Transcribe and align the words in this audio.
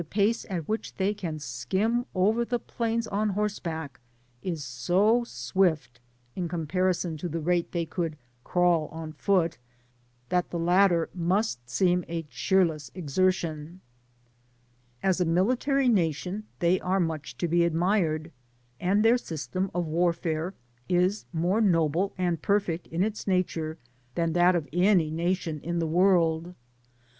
* 0.01 0.01
116 0.01 0.25
pace 0.25 0.45
at 0.49 0.65
whiqh 0.65 0.95
they 0.95 1.13
^m 1.13 1.39
skim 1.39 2.07
oyer 2.15 2.43
the 2.43 2.57
plains 2.57 3.07
qn 3.11 3.33
horseback 3.35 3.99
i$ 4.43 4.55
so 4.55 5.23
swift, 5.23 5.99
in 6.35 6.47
comparison 6.49 7.17
to 7.17 7.29
the 7.29 7.39
rate 7.39 7.71
they 7.71 7.85
could 7.85 8.17
crawl 8.43 8.87
on 8.87 9.13
foot, 9.13 9.59
that 10.29 10.49
the 10.49 10.57
letter 10.57 11.07
must 11.13 11.63
seism 11.67 12.03
a 12.07 12.23
cheerless 12.31 12.89
exertion, 12.95 13.79
Am 15.03 15.13
a 15.19 15.23
military 15.25 15.87
natbn 15.87 16.45
they 16.57 16.79
are 16.79 16.99
much 16.99 17.37
to 17.37 17.47
ba 17.47 17.63
admired, 17.63 18.31
and 18.79 19.05
their 19.05 19.19
system 19.19 19.69
of 19.71 19.85
warfare 19.85 20.55
is 20.89 21.25
more^ 21.31 21.63
noWp 21.63 22.13
and 22.17 22.41
perfect 22.41 22.87
in 22.87 23.03
its 23.03 23.27
nature 23.27 23.77
than 24.15 24.33
that 24.33 24.55
of 24.55 24.67
any 24.73 25.11
nation 25.11 25.59
iilL 25.59 25.77
the 25.79 25.85
world. 25.85 26.55